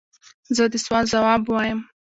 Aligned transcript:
زه 0.55 0.63
د 0.71 0.75
سوال 0.83 1.05
ځواب 1.13 1.41
وایم. 1.47 1.79